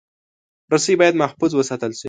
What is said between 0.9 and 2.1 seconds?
باید محفوظ وساتل شي.